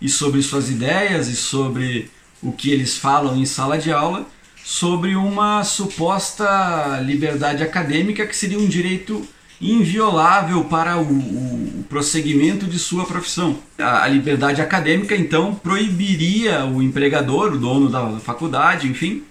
[0.00, 2.10] e sobre suas ideias e sobre
[2.44, 4.26] o que eles falam em sala de aula
[4.62, 9.26] sobre uma suposta liberdade acadêmica que seria um direito
[9.60, 13.58] inviolável para o, o, prosseguimento de sua profissão.
[13.78, 19.22] A, a, liberdade acadêmica, então, proibiria o empregador, o dono da faculdade, enfim,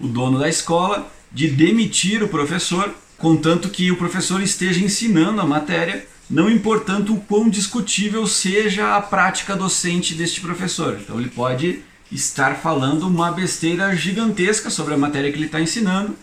[0.00, 5.46] o dono da escola, de demitir o professor contanto que o professor esteja ensinando a
[5.46, 10.98] matéria, não importando o quão discutível seja a prática docente deste professor.
[11.00, 16.16] Então ele pode estar falando uma besteira gigantesca sobre a matéria que ele está ensinando,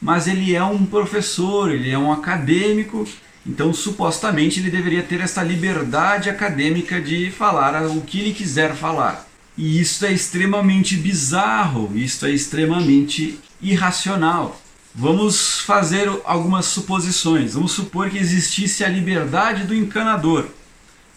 [0.00, 3.06] mas ele é um professor, ele é um acadêmico,
[3.46, 9.26] então supostamente ele deveria ter essa liberdade acadêmica de falar o que ele quiser falar.
[9.56, 14.60] E isso é extremamente bizarro, isso é extremamente irracional.
[14.94, 17.54] Vamos fazer algumas suposições.
[17.54, 20.46] Vamos supor que existisse a liberdade do encanador.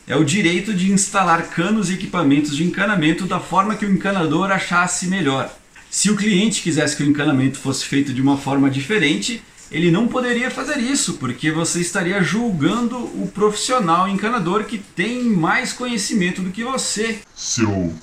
[0.10, 4.50] É o direito de instalar canos e equipamentos de encanamento da forma que o encanador
[4.50, 5.54] achasse melhor.
[5.92, 10.08] Se o cliente quisesse que o encanamento fosse feito de uma forma diferente, ele não
[10.08, 16.52] poderia fazer isso, porque você estaria julgando o profissional encanador que tem mais conhecimento do
[16.52, 17.20] que você.
[17.36, 17.94] Seu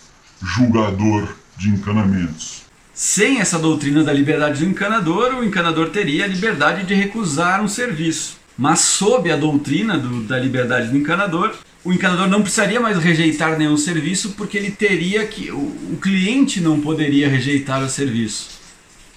[0.42, 2.64] julgador de encanamentos.
[2.92, 7.68] Sem essa doutrina da liberdade do encanador, o encanador teria a liberdade de recusar um
[7.68, 8.36] serviço.
[8.58, 13.58] Mas sob a doutrina do, da liberdade do encanador, o encanador não precisaria mais rejeitar
[13.58, 18.48] nenhum serviço porque ele teria que o, o cliente não poderia rejeitar o serviço.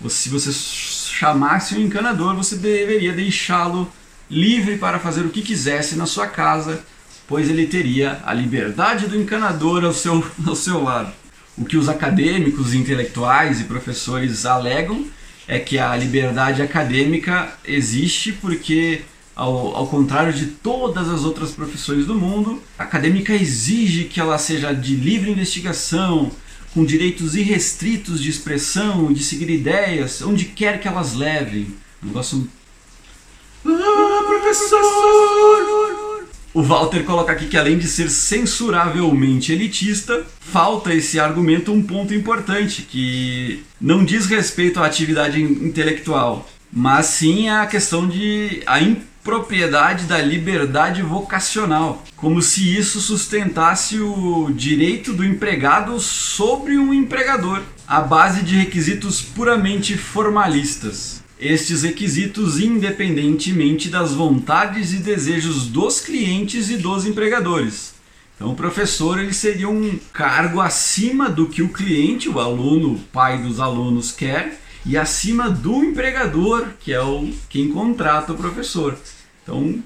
[0.10, 3.92] Se você chamasse um encanador, você deveria deixá-lo
[4.30, 6.84] livre para fazer o que quisesse na sua casa,
[7.28, 11.12] pois ele teria a liberdade do encanador ao seu, ao seu lado.
[11.58, 15.06] O que os acadêmicos, intelectuais e professores alegam
[15.48, 19.02] é que a liberdade acadêmica existe porque,
[19.38, 24.38] ao, ao contrário de todas as outras profissões do mundo, a acadêmica exige que ela
[24.40, 26.32] seja de livre investigação,
[26.74, 31.68] com direitos irrestritos de expressão, de seguir ideias, onde quer que elas levem.
[32.04, 32.50] Um negócio.
[33.64, 34.78] Ah, professor!
[36.52, 42.12] O Walter coloca aqui que além de ser censuravelmente elitista, falta esse argumento um ponto
[42.12, 48.82] importante, que não diz respeito à atividade intelectual, mas sim à questão de a
[49.28, 57.62] propriedade da liberdade vocacional, como se isso sustentasse o direito do empregado sobre um empregador,
[57.86, 61.22] à base de requisitos puramente formalistas.
[61.38, 67.96] Estes requisitos independentemente das vontades e desejos dos clientes e dos empregadores.
[68.34, 73.00] Então, o professor ele seria um cargo acima do que o cliente, o aluno, o
[73.12, 78.98] pai dos alunos quer, e acima do empregador, que é o quem contrata o professor.
[79.48, 79.82] Então,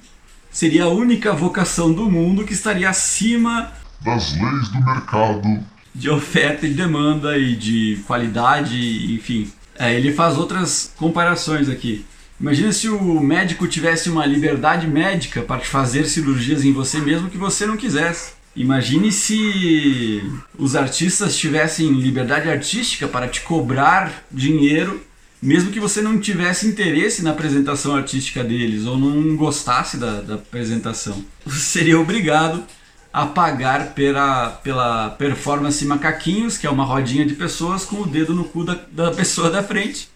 [0.49, 3.71] seria a única vocação do mundo que estaria acima
[4.03, 9.53] das leis do mercado, de oferta e demanda e de qualidade, enfim.
[9.77, 12.03] É, ele faz outras comparações aqui.
[12.39, 17.29] Imagina se o médico tivesse uma liberdade médica para te fazer cirurgias em você mesmo
[17.29, 18.33] que você não quisesse.
[18.55, 20.23] Imagine se
[20.57, 24.99] os artistas tivessem liberdade artística para te cobrar dinheiro
[25.41, 30.35] mesmo que você não tivesse interesse na apresentação artística deles ou não gostasse da, da
[30.35, 32.63] apresentação, você seria obrigado
[33.11, 38.33] a pagar pela, pela performance macaquinhos, que é uma rodinha de pessoas com o dedo
[38.33, 40.09] no cu da, da pessoa da frente.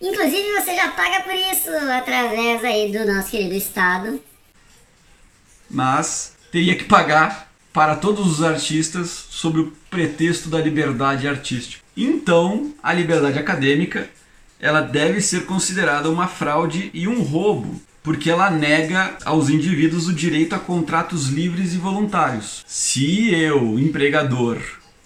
[0.00, 4.20] Inclusive você já paga por isso através aí do nosso querido Estado.
[5.68, 11.82] Mas teria que pagar para todos os artistas sob o pretexto da liberdade artística.
[11.94, 14.08] Então, a liberdade acadêmica
[14.60, 20.12] ela deve ser considerada uma fraude e um roubo, porque ela nega aos indivíduos o
[20.12, 22.64] direito a contratos livres e voluntários.
[22.66, 24.58] Se eu, empregador,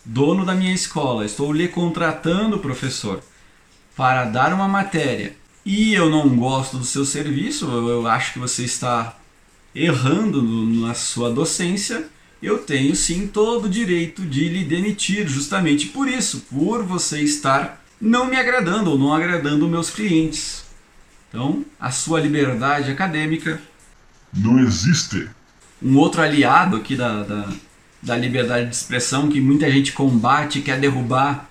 [0.04, 3.22] dono da minha escola, estou lhe contratando, professor,
[3.96, 5.34] para dar uma matéria
[5.64, 9.16] e eu não gosto do seu serviço, eu acho que você está
[9.74, 12.08] errando na sua docência,
[12.42, 17.79] eu tenho sim todo o direito de lhe demitir, justamente por isso, por você estar
[18.00, 20.64] não me agradando ou não agradando meus clientes.
[21.28, 23.60] Então, a sua liberdade acadêmica.
[24.32, 25.28] Não existe.
[25.82, 27.48] Um outro aliado aqui da, da,
[28.02, 31.48] da liberdade de expressão que muita gente combate, quer derrubar,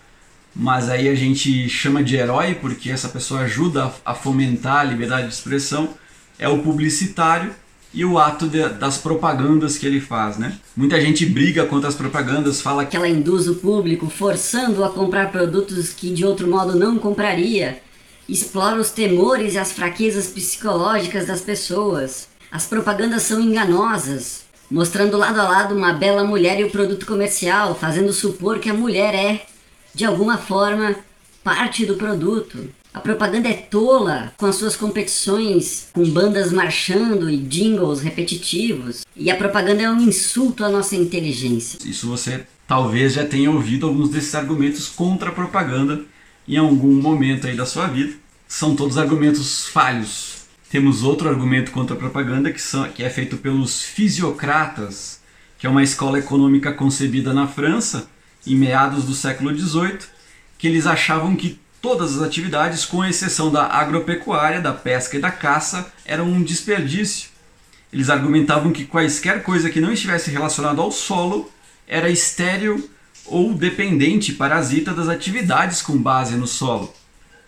[0.55, 4.83] mas aí a gente chama de herói porque essa pessoa ajuda a, a fomentar a
[4.83, 5.93] liberdade de expressão,
[6.37, 7.53] é o publicitário
[7.93, 10.57] e o ato de, das propagandas que ele faz, né?
[10.75, 15.31] Muita gente briga contra as propagandas, fala que ela induz o público, forçando-o a comprar
[15.31, 17.81] produtos que de outro modo não compraria,
[18.27, 22.27] explora os temores e as fraquezas psicológicas das pessoas.
[22.51, 27.73] As propagandas são enganosas, mostrando lado a lado uma bela mulher e o produto comercial,
[27.73, 29.45] fazendo supor que a mulher é,
[29.95, 30.95] de alguma forma,
[31.43, 32.69] parte do produto.
[32.91, 39.05] A propaganda é tola com as suas competições com bandas marchando e jingles repetitivos.
[39.15, 41.77] E a propaganda é um insulto à nossa inteligência.
[41.87, 46.03] Isso você talvez já tenha ouvido alguns desses argumentos contra a propaganda
[46.47, 48.13] em algum momento aí da sua vida.
[48.47, 50.45] São todos argumentos falhos.
[50.71, 55.19] Temos outro argumento contra a propaganda que, são, que é feito pelos fisiocratas,
[55.59, 58.09] que é uma escola econômica concebida na França
[58.47, 59.99] em meados do século XVIII,
[60.57, 65.31] que eles achavam que todas as atividades, com exceção da agropecuária, da pesca e da
[65.31, 67.29] caça, eram um desperdício.
[67.91, 71.51] Eles argumentavam que quaisquer coisa que não estivesse relacionada ao solo
[71.87, 72.89] era estéril
[73.25, 76.93] ou dependente parasita das atividades com base no solo.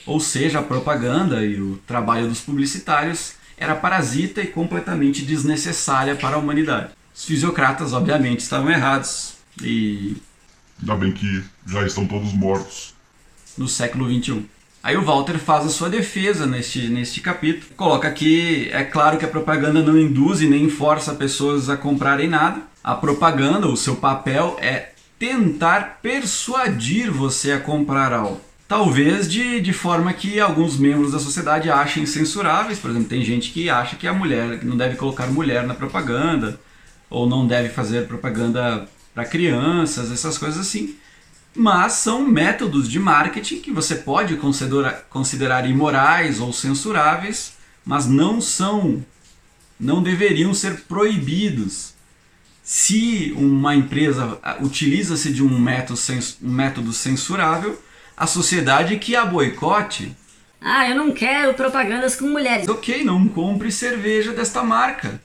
[0.05, 6.35] Ou seja, a propaganda e o trabalho dos publicitários era parasita e completamente desnecessária para
[6.35, 6.89] a humanidade.
[7.13, 10.17] Os fisiocratas, obviamente, estavam errados e.
[10.79, 12.95] Ainda bem que já estão todos mortos.
[13.57, 14.45] No século XXI.
[14.83, 17.73] Aí o Walter faz a sua defesa neste, neste capítulo.
[17.75, 22.27] Coloca que é claro que a propaganda não induz e nem força pessoas a comprarem
[22.27, 22.61] nada.
[22.83, 24.89] A propaganda, o seu papel é
[25.19, 28.41] tentar persuadir você a comprar algo.
[28.67, 32.79] Talvez de, de forma que alguns membros da sociedade achem censuráveis.
[32.79, 36.59] Por exemplo, tem gente que acha que a mulher não deve colocar mulher na propaganda,
[37.07, 40.95] ou não deve fazer propaganda para crianças, essas coisas assim.
[41.53, 47.53] Mas são métodos de marketing que você pode considerar, considerar imorais ou censuráveis,
[47.85, 49.03] mas não são,
[49.79, 51.93] não deveriam ser proibidos.
[52.63, 55.99] Se uma empresa utiliza-se de um método,
[56.41, 57.81] um método censurável,
[58.15, 60.15] a sociedade que a boicote.
[60.61, 62.67] Ah, eu não quero propagandas com mulheres.
[62.67, 65.19] Ok, não compre cerveja desta marca.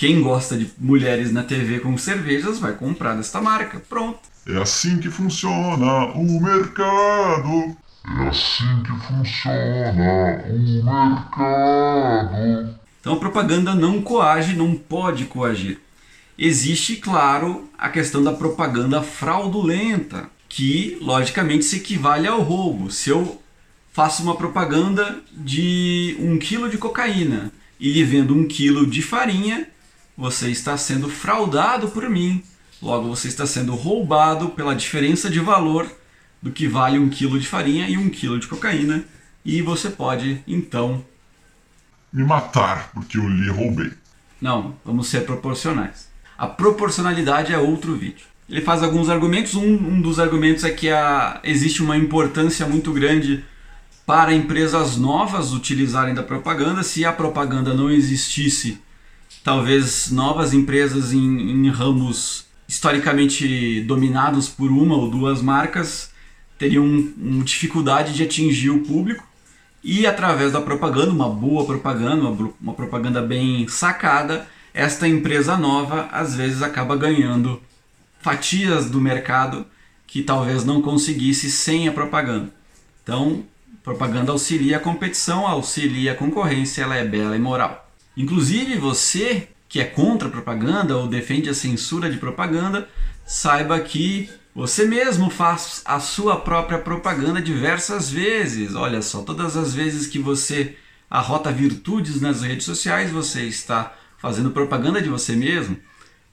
[0.00, 3.82] Quem gosta de mulheres na TV com cervejas vai comprar desta marca.
[3.86, 4.20] Pronto.
[4.48, 7.76] É assim que funciona o mercado.
[8.06, 12.74] É assim que funciona o mercado.
[12.98, 15.78] Então a propaganda não coage, não pode coagir.
[16.38, 22.90] Existe, claro, a questão da propaganda fraudulenta que logicamente se equivale ao roubo.
[22.90, 23.38] Se eu
[23.92, 29.68] faço uma propaganda de um quilo de cocaína e lhe vendo um quilo de farinha,
[30.20, 32.42] você está sendo fraudado por mim.
[32.80, 35.90] Logo, você está sendo roubado pela diferença de valor
[36.40, 39.04] do que vale um quilo de farinha e um quilo de cocaína.
[39.44, 41.04] E você pode, então.
[42.12, 43.92] Me matar porque eu lhe roubei.
[44.40, 46.08] Não, vamos ser proporcionais.
[46.36, 49.54] A proporcionalidade é outro vídeo ele faz alguns argumentos.
[49.54, 53.44] Um, um dos argumentos é que a, existe uma importância muito grande
[54.04, 56.82] para empresas novas utilizarem da propaganda.
[56.82, 58.82] Se a propaganda não existisse,
[59.42, 66.10] talvez novas empresas em, em ramos historicamente dominados por uma ou duas marcas
[66.58, 69.26] teriam um, dificuldade de atingir o público
[69.82, 76.08] e através da propaganda, uma boa propaganda, uma, uma propaganda bem sacada, esta empresa nova
[76.12, 77.60] às vezes acaba ganhando
[78.20, 79.66] fatias do mercado
[80.06, 82.52] que talvez não conseguisse sem a propaganda.
[83.02, 83.42] Então,
[83.82, 87.89] propaganda auxilia a competição, auxilia a concorrência, ela é bela e moral.
[88.16, 92.88] Inclusive, você que é contra a propaganda ou defende a censura de propaganda,
[93.24, 98.74] saiba que você mesmo faz a sua própria propaganda diversas vezes.
[98.74, 100.76] Olha só, todas as vezes que você
[101.08, 105.76] arrota virtudes nas redes sociais, você está fazendo propaganda de você mesmo.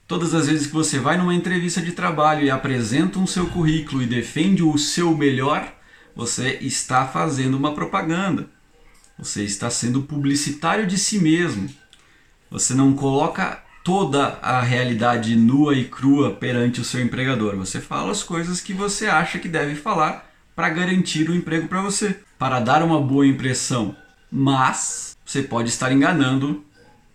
[0.08, 4.02] Todas as vezes que você vai numa entrevista de trabalho e apresenta um seu currículo
[4.02, 5.72] e defende o seu melhor,
[6.16, 8.50] você está fazendo uma propaganda.
[9.18, 11.68] Você está sendo publicitário de si mesmo.
[12.50, 17.56] Você não coloca toda a realidade nua e crua perante o seu empregador.
[17.56, 21.82] Você fala as coisas que você acha que deve falar para garantir o emprego para
[21.82, 23.96] você, para dar uma boa impressão.
[24.30, 26.64] Mas você pode estar enganando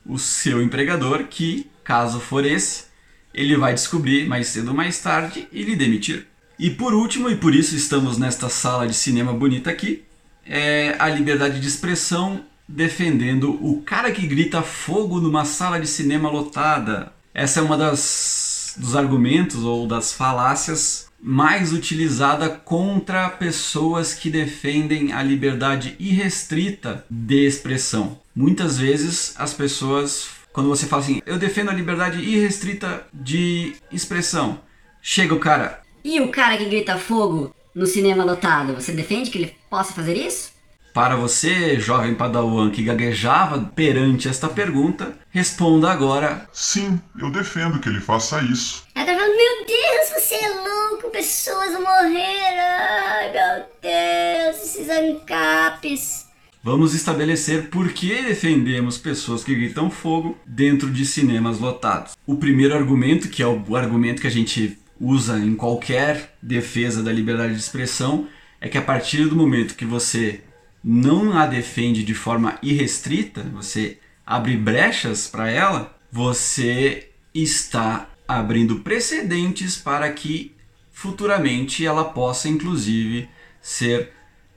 [0.05, 2.85] o seu empregador que caso for esse,
[3.33, 6.27] ele vai descobrir mais cedo ou mais tarde e lhe demitir.
[6.59, 10.03] E por último, e por isso estamos nesta sala de cinema bonita aqui,
[10.45, 16.29] é a liberdade de expressão defendendo o cara que grita fogo numa sala de cinema
[16.29, 17.11] lotada.
[17.33, 25.13] Essa é uma das dos argumentos ou das falácias mais utilizada contra pessoas que defendem
[25.13, 28.19] a liberdade irrestrita de expressão.
[28.35, 34.59] Muitas vezes as pessoas quando você fala assim, eu defendo a liberdade irrestrita de expressão.
[35.01, 35.81] Chega o cara.
[36.03, 40.15] E o cara que grita fogo no cinema lotado, você defende que ele possa fazer
[40.15, 40.53] isso?
[40.93, 47.89] Para você, jovem padawan que gaguejava perante esta pergunta, responda agora: Sim, eu defendo que
[47.89, 48.83] ele faça isso.
[48.93, 52.59] Ela tá falando: Meu Deus, você é louco, pessoas vão morrer.
[52.59, 56.27] Ai, meu Deus, esses ancapes.
[56.61, 62.13] Vamos estabelecer por que defendemos pessoas que gritam fogo dentro de cinemas lotados.
[62.25, 67.11] O primeiro argumento, que é o argumento que a gente usa em qualquer defesa da
[67.11, 68.27] liberdade de expressão,
[68.61, 70.41] é que a partir do momento que você
[70.81, 79.75] não a defende de forma irrestrita, você abre brechas para ela, você está abrindo precedentes
[79.75, 80.55] para que
[80.91, 83.27] futuramente ela possa, inclusive,
[83.61, 84.13] ser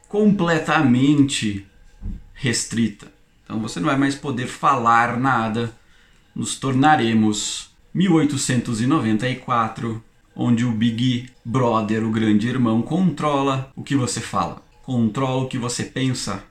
[0.09, 1.67] completamente
[2.33, 3.09] restrita.
[3.45, 5.75] Então você não vai mais poder falar nada.
[6.35, 10.05] Nos tornaremos 1894,
[10.37, 15.57] onde o Big Brother, o grande irmão, controla o que você fala, controla o que
[15.57, 16.45] você pensa,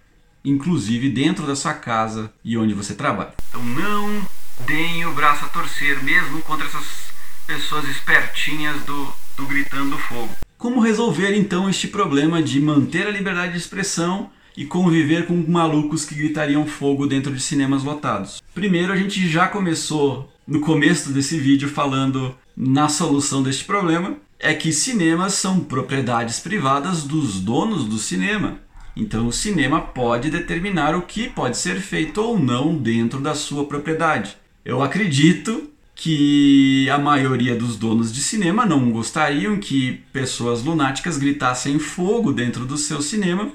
[0.44, 3.34] inclusive dentro da sua casa e onde você trabalha.
[3.50, 4.26] Então não
[4.66, 7.06] deem o braço a torcer, mesmo contra essas
[7.46, 10.30] pessoas espertinhas do, do Gritando Fogo.
[10.58, 16.06] Como resolver então este problema de manter a liberdade de expressão e conviver com malucos
[16.06, 18.42] que gritariam fogo dentro de cinemas lotados?
[18.54, 24.54] Primeiro, a gente já começou no começo desse vídeo falando na solução deste problema, é
[24.54, 28.60] que cinemas são propriedades privadas dos donos do cinema.
[28.96, 33.66] Então o cinema pode determinar o que pode ser feito ou não dentro da sua
[33.66, 34.38] propriedade.
[34.64, 41.80] Eu acredito que a maioria dos donos de cinema não gostariam que pessoas lunáticas gritassem
[41.80, 43.50] fogo dentro do seu cinema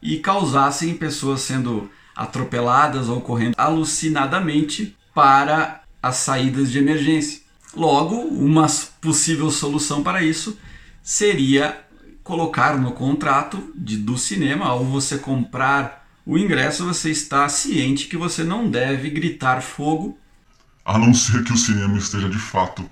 [0.00, 7.43] e causassem pessoas sendo atropeladas ou correndo alucinadamente para as saídas de emergência.
[7.76, 8.66] Logo, uma
[9.00, 10.58] possível solução para isso
[11.02, 11.80] seria
[12.22, 18.16] colocar no contrato de, do cinema, ao você comprar o ingresso, você está ciente que
[18.16, 20.18] você não deve gritar fogo
[20.84, 22.88] a não ser que o cinema esteja de fato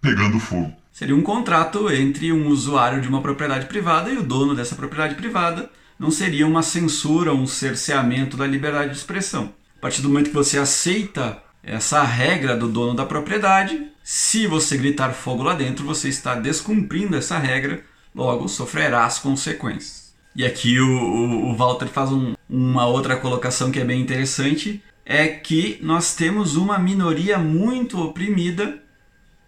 [0.00, 0.72] pegando fogo.
[0.92, 5.14] Seria um contrato entre um usuário de uma propriedade privada e o dono dessa propriedade
[5.14, 5.70] privada.
[5.98, 9.52] Não seria uma censura, um cerceamento da liberdade de expressão.
[9.76, 14.76] A partir do momento que você aceita essa regra do dono da propriedade, se você
[14.76, 17.84] gritar fogo lá dentro, você está descumprindo essa regra,
[18.14, 20.14] logo sofrerá as consequências.
[20.32, 24.80] E aqui o, o, o Walter faz um, uma outra colocação que é bem interessante,
[25.04, 28.80] é que nós temos uma minoria muito oprimida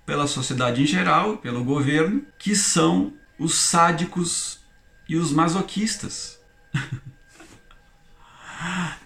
[0.05, 4.59] pela sociedade em geral, pelo governo, que são os sádicos
[5.09, 6.41] e os masoquistas.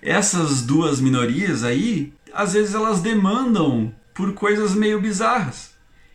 [0.00, 5.72] Essas duas minorias aí, às vezes elas demandam por coisas meio bizarras.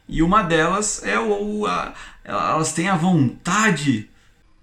[0.08, 1.66] E uma delas é o.
[1.66, 1.93] A,
[2.24, 4.10] elas têm a vontade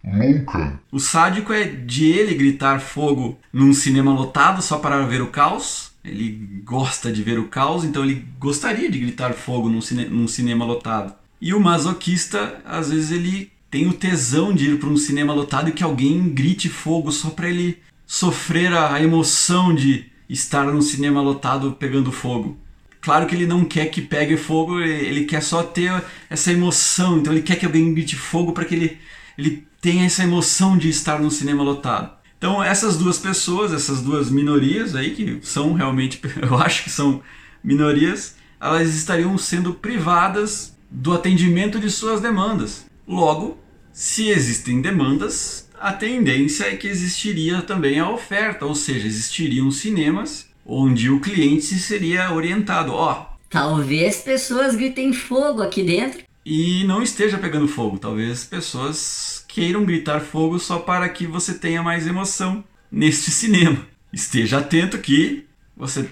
[0.03, 0.79] louca.
[0.93, 5.93] O sádico é de ele gritar fogo num cinema lotado só para ver o caos.
[6.05, 10.29] Ele gosta de ver o caos, então ele gostaria de gritar fogo num, cine num
[10.29, 11.15] cinema lotado.
[11.41, 15.69] E o masoquista, às vezes, ele tem o tesão de ir para um cinema lotado
[15.69, 21.23] e que alguém grite fogo só para ele sofrer a emoção de estar num cinema
[21.23, 22.59] lotado pegando fogo.
[23.05, 27.35] Claro que ele não quer que pegue fogo, ele quer só ter essa emoção, então
[27.35, 28.99] ele quer que alguém grite fogo para que ele,
[29.37, 32.11] ele tem essa emoção de estar no cinema lotado.
[32.39, 37.21] Então essas duas pessoas, essas duas minorias aí que são realmente, eu acho que são
[37.63, 42.87] minorias, elas estariam sendo privadas do atendimento de suas demandas.
[43.07, 43.59] Logo,
[43.93, 50.54] se existem demandas, a tendência é que existiria também a oferta, ou seja, existiriam cinemas
[50.65, 56.23] onde o cliente seria orientado, ó, oh, talvez pessoas gritem fogo aqui dentro.
[56.45, 61.83] E não esteja pegando fogo, talvez pessoas queiram gritar fogo só para que você tenha
[61.83, 63.87] mais emoção neste cinema.
[64.13, 65.47] Esteja atento que
[65.77, 66.09] você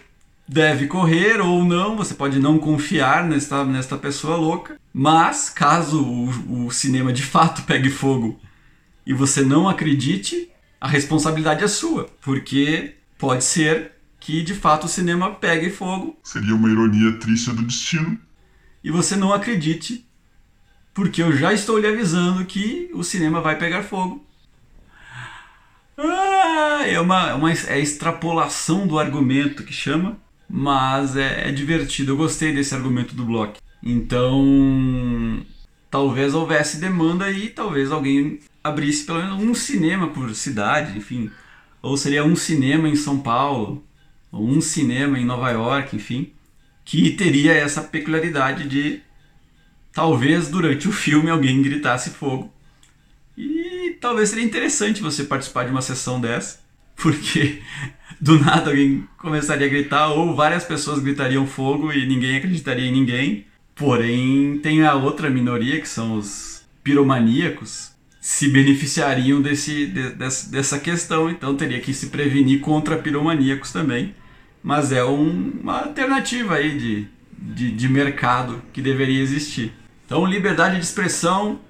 [0.49, 6.67] deve correr ou não, você pode não confiar nesta, nesta pessoa louca, mas caso o,
[6.67, 8.41] o cinema de fato pegue fogo
[9.07, 10.51] e você não acredite,
[10.81, 13.92] a responsabilidade é sua, porque pode ser
[14.23, 16.17] que de fato o cinema pegue fogo.
[16.23, 18.17] Seria uma ironia triste do destino.
[18.83, 20.07] E você não acredite
[20.95, 24.25] porque eu já estou lhe avisando que o cinema vai pegar fogo.
[25.99, 30.17] Ah, é uma, é uma é extrapolação do argumento que chama,
[30.49, 32.13] mas é, é divertido.
[32.13, 33.59] Eu gostei desse argumento do Block.
[33.83, 35.45] Então,
[35.91, 41.29] talvez houvesse demanda e talvez alguém abrisse pelo menos um cinema por cidade, enfim.
[41.83, 43.85] Ou seria um cinema em São Paulo,
[44.41, 46.33] um cinema em Nova York, enfim,
[46.85, 49.01] que teria essa peculiaridade de
[49.93, 52.53] talvez durante o filme alguém gritasse fogo.
[53.37, 56.61] E talvez seria interessante você participar de uma sessão dessa,
[56.97, 57.63] porque
[58.21, 62.93] do nada alguém começaria a gritar ou várias pessoas gritariam fogo e ninguém acreditaria em
[62.93, 63.47] ninguém.
[63.75, 71.31] Porém, tem a outra minoria que são os piromaníacos, se beneficiariam desse, de, dessa questão,
[71.31, 74.15] então teria que se prevenir contra piromaníacos também.
[74.63, 79.73] Mas é um, uma alternativa aí de, de, de mercado que deveria existir.
[80.07, 81.61] Então, liberdade de expressão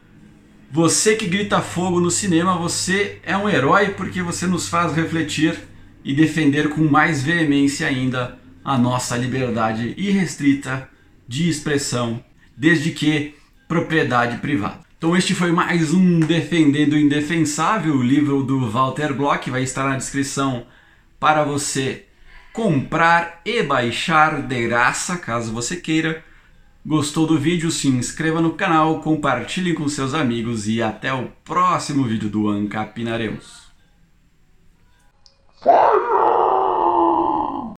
[0.71, 5.55] Você que grita fogo no cinema, você é um herói porque você nos faz refletir
[6.03, 10.89] e defender com mais veemência ainda a nossa liberdade irrestrita
[11.29, 12.25] de expressão,
[12.57, 13.35] desde que
[13.69, 14.81] propriedade privada.
[14.97, 19.85] Então este foi mais um Defendendo o Indefensável, o livro do Walter Block, vai estar
[19.87, 20.67] na descrição
[21.21, 22.07] para você
[22.53, 26.23] comprar e baixar de graça, caso você queira.
[26.85, 27.71] Gostou do vídeo?
[27.71, 33.63] Se inscreva no canal, compartilhe com seus amigos e até o próximo vídeo do Ancapinaremos.